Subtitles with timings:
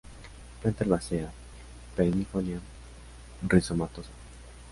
[0.63, 1.31] Planta herbácea,
[1.95, 2.59] perennifolia,
[3.47, 4.09] rizomatosa.